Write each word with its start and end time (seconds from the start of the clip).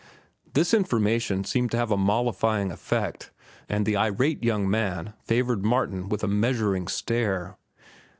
This 0.55 0.73
information 0.73 1.43
seemed 1.43 1.69
to 1.69 1.77
have 1.77 1.91
a 1.91 1.95
mollifying 1.95 2.71
effect, 2.71 3.29
and 3.69 3.85
the 3.85 3.97
irate 3.97 4.43
young 4.43 4.67
man 4.67 5.13
favored 5.23 5.63
Martin 5.63 6.09
with 6.09 6.23
a 6.23 6.27
measuring 6.27 6.87
stare. 6.87 7.55